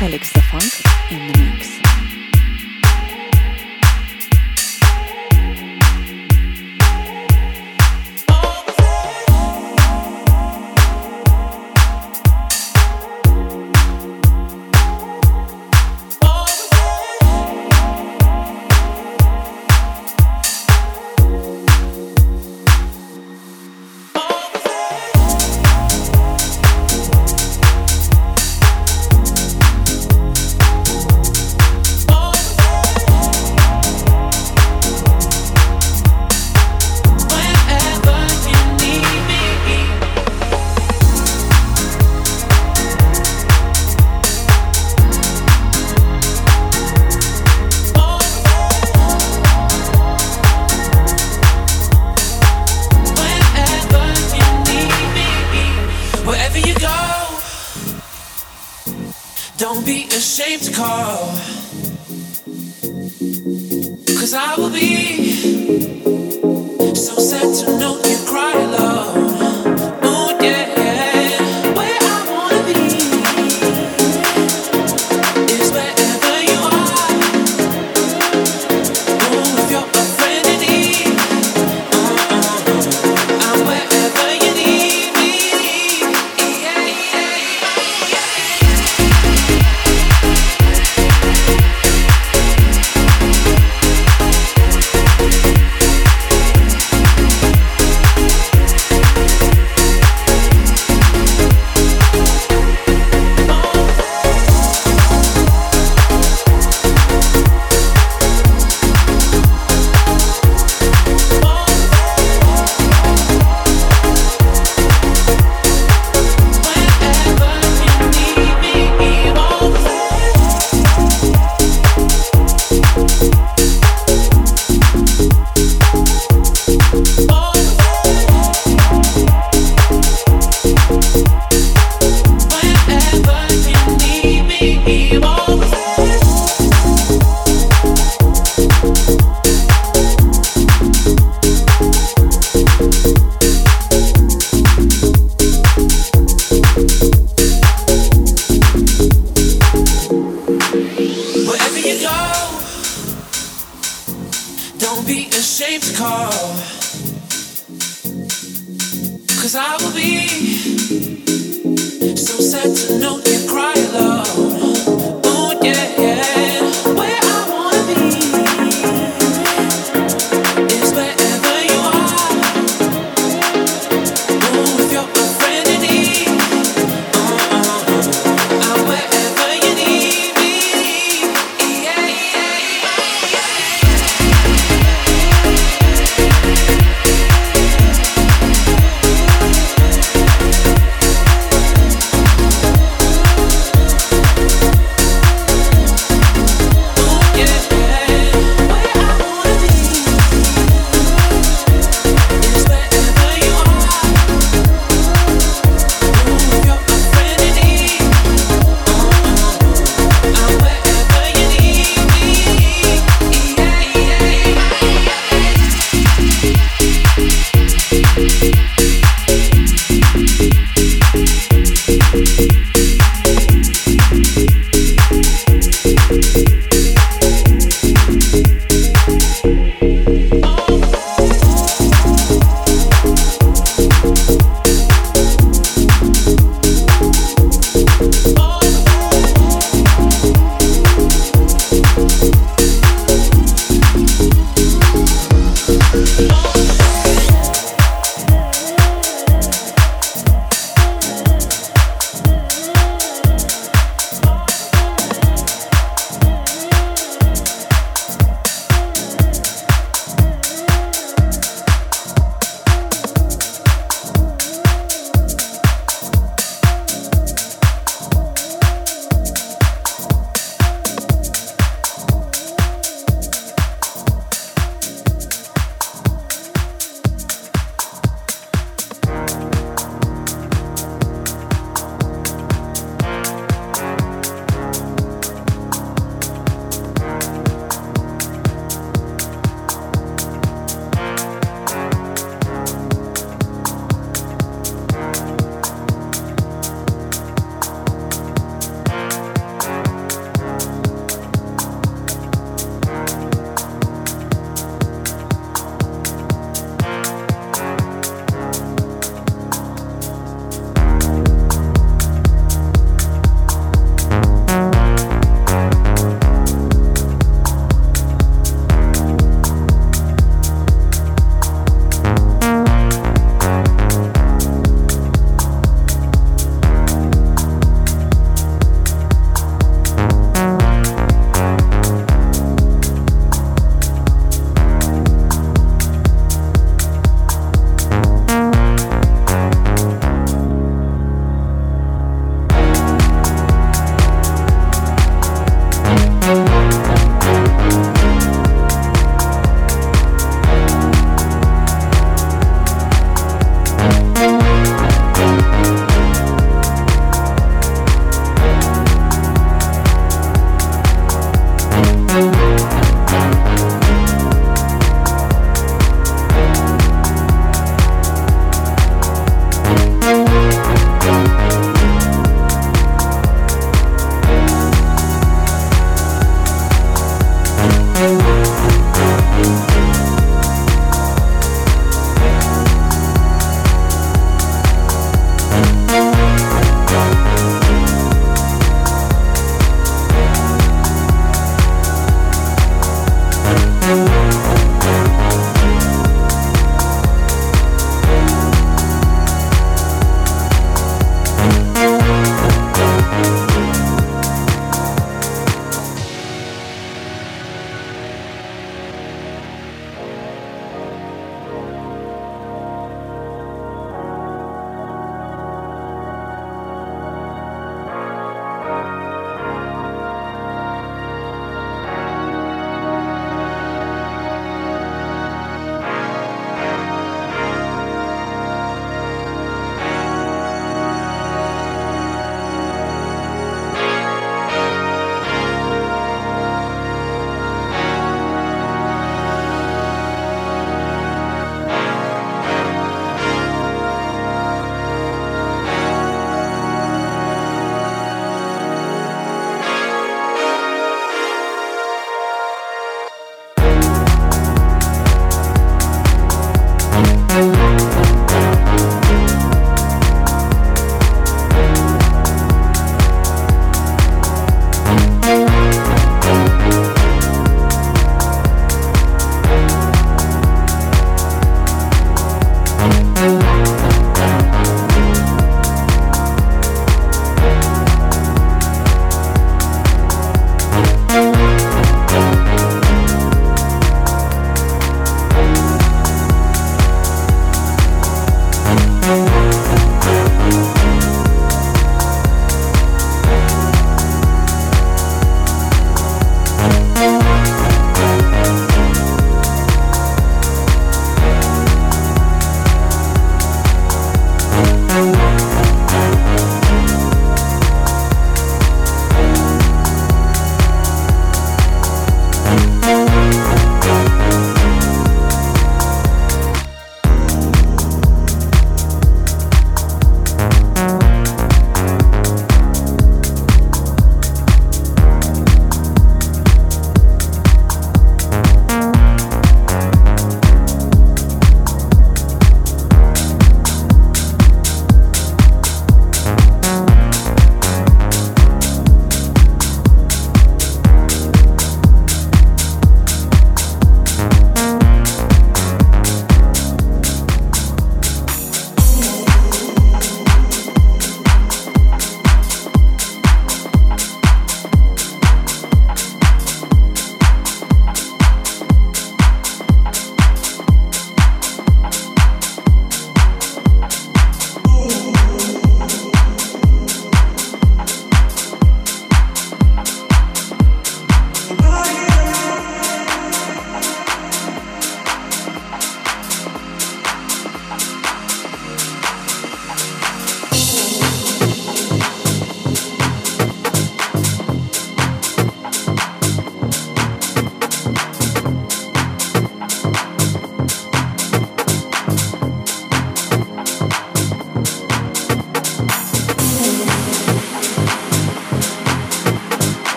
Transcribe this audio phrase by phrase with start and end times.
[0.00, 0.72] Felix Da Funk
[1.12, 2.23] in the mix.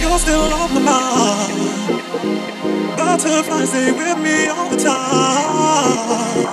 [0.00, 1.58] You're still on my mind.
[2.96, 6.46] Butterflies stay with me all the time.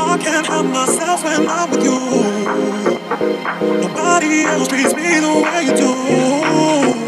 [0.00, 1.98] I can't help myself when I'm with you.
[3.82, 7.03] Nobody else treats me the way you do.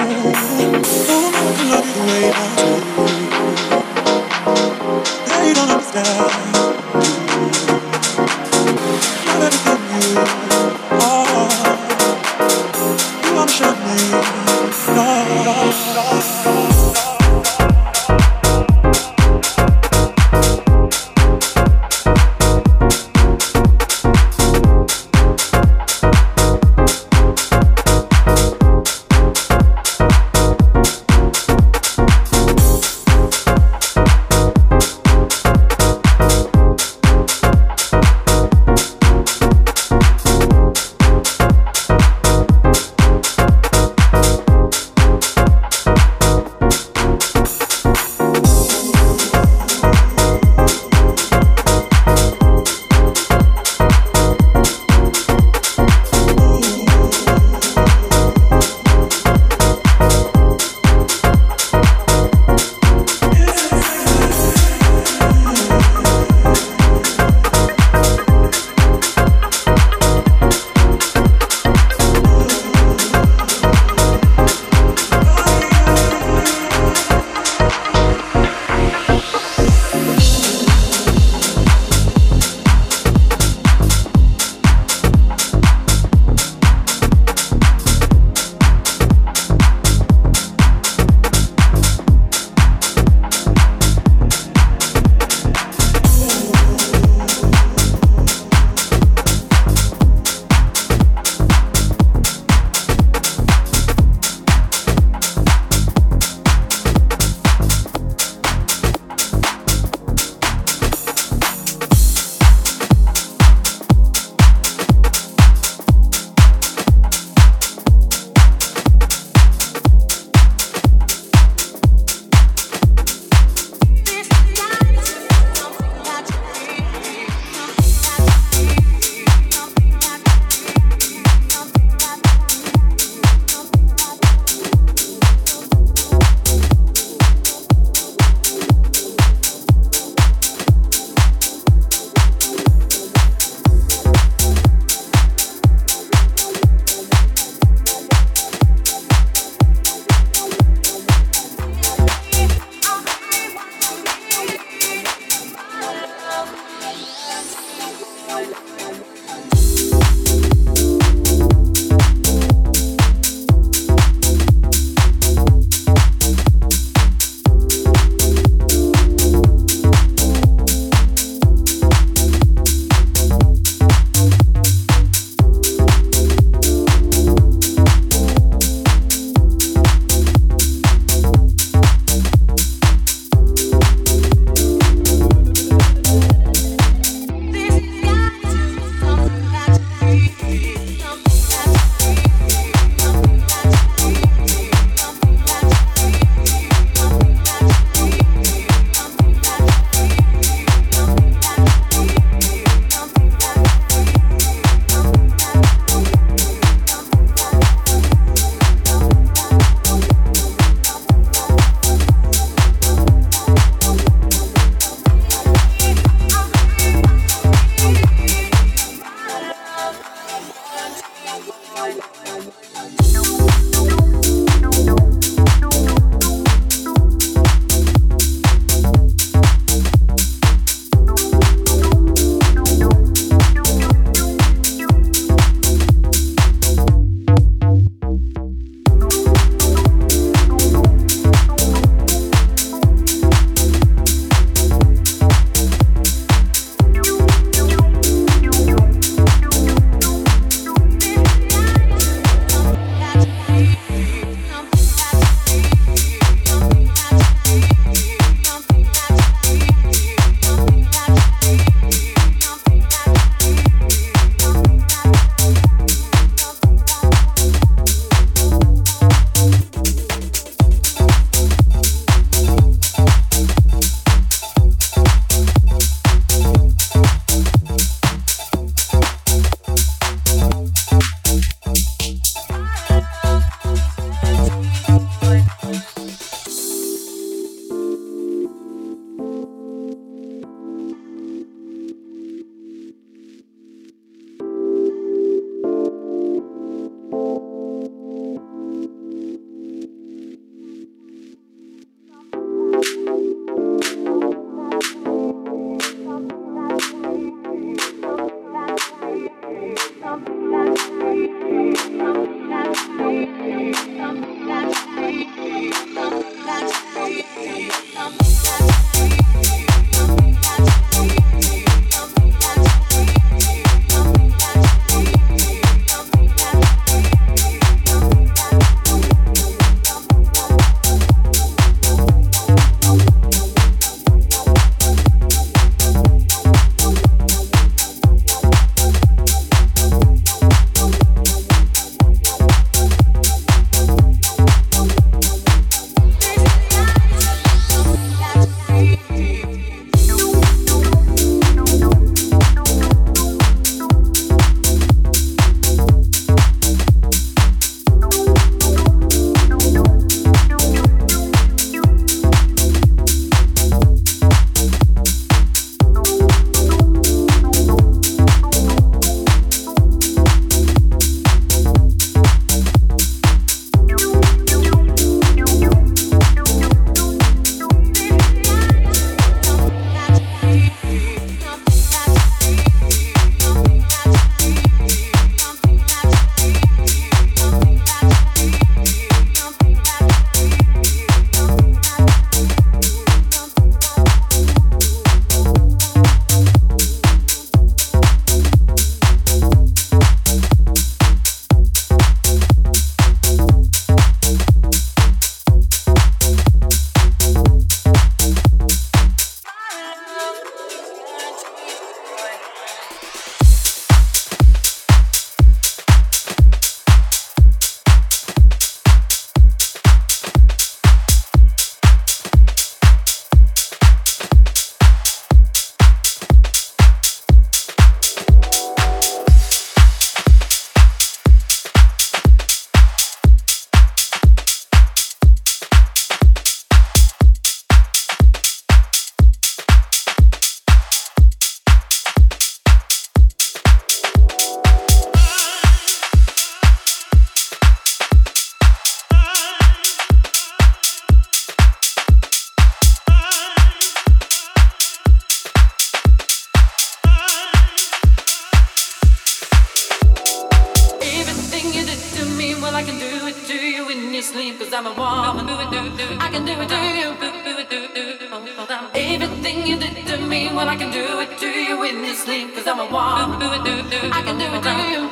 [472.98, 475.05] I can do it to you.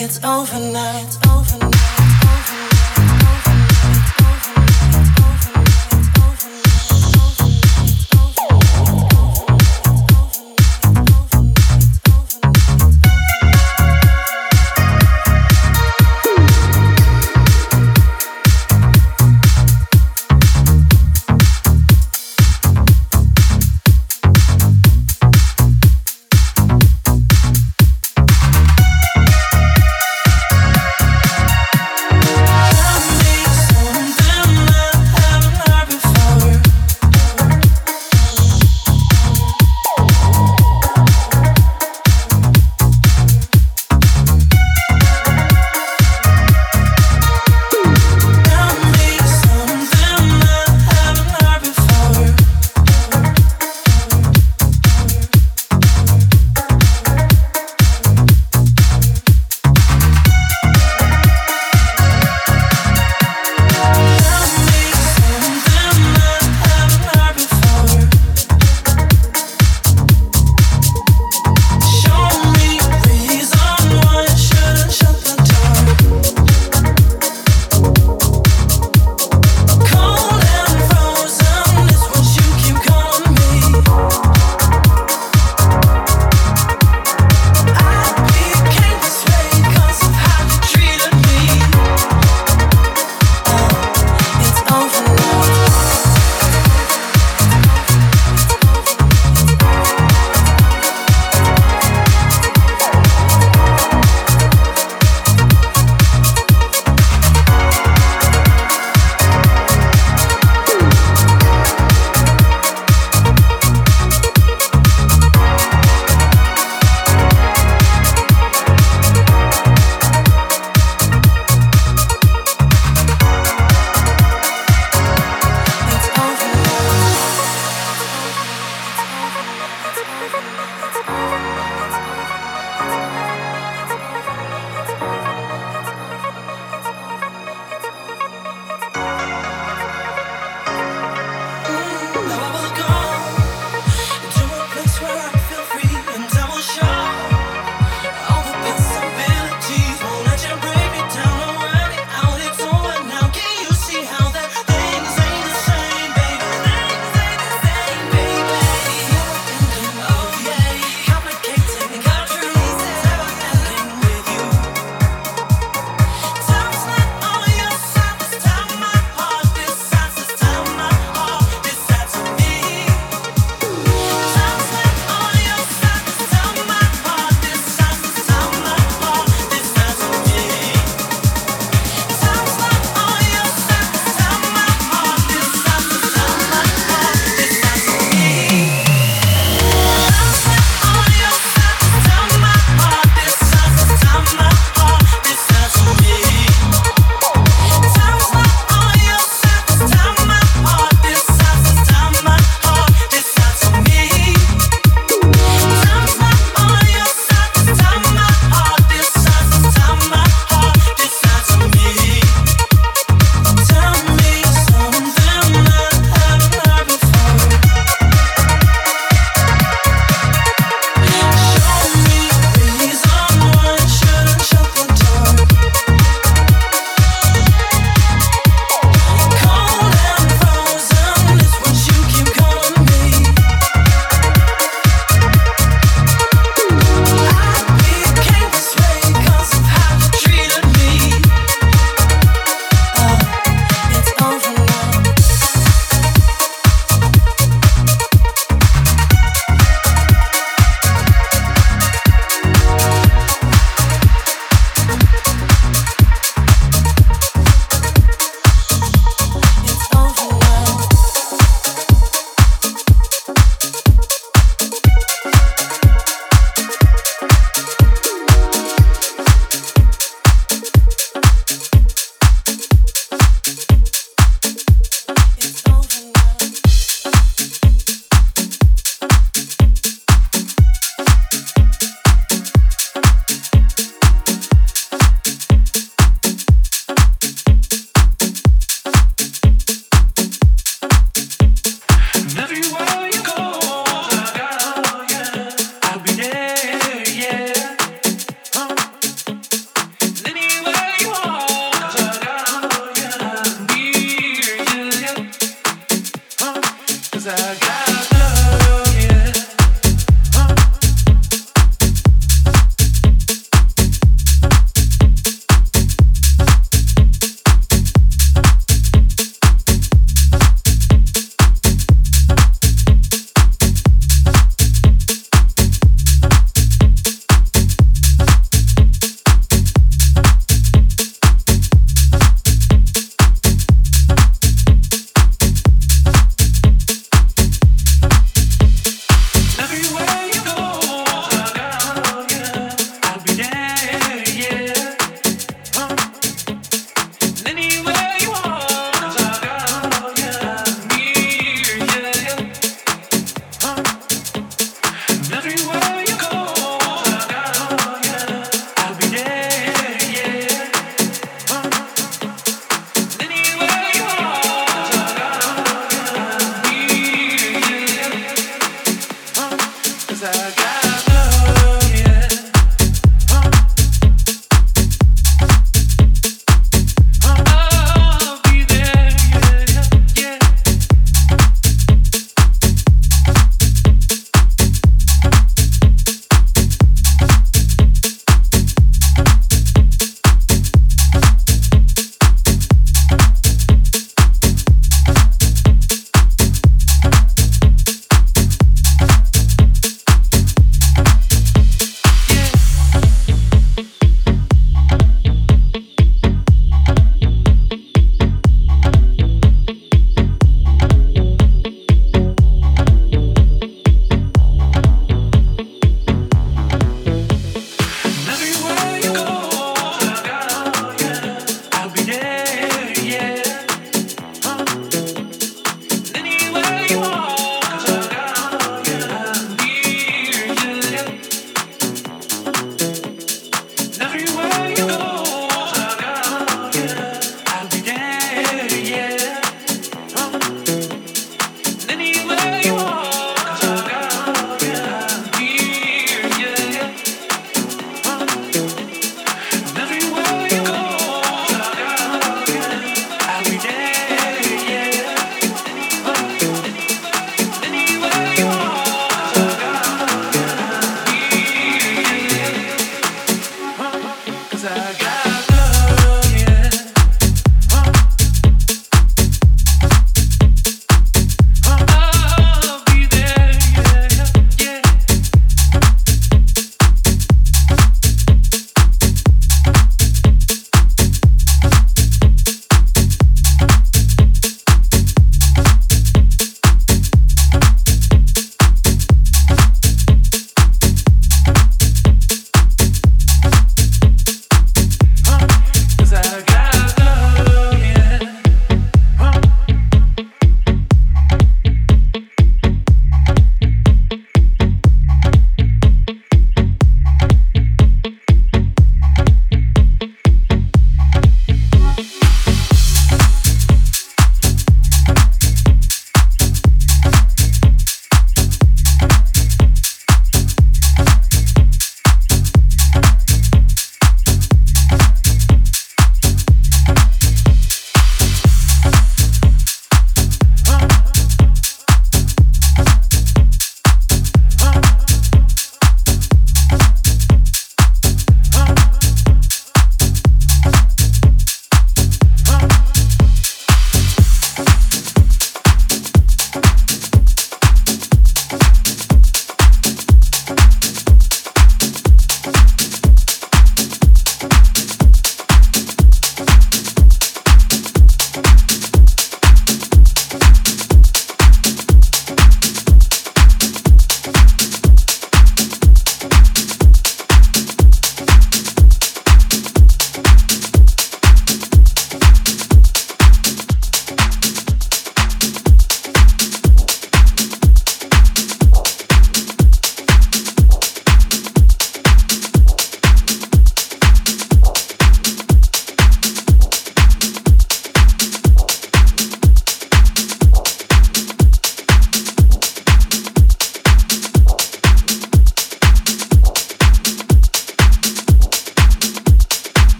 [0.00, 1.02] It's over now.
[1.02, 1.67] It's over now.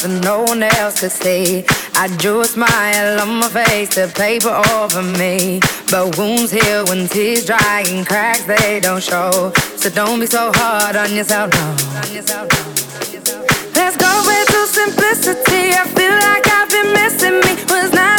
[0.00, 1.64] something no one else to see.
[1.94, 5.60] I drew a smile on my face, the paper over me.
[5.90, 9.52] But wounds heal when tears dry and cracks they don't show.
[9.76, 11.76] So don't be so hard on yourself, no.
[13.74, 15.74] Let's go back to simplicity.
[15.74, 17.52] I feel like I've been missing me.
[17.68, 18.09] Was not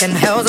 [0.00, 0.39] can help.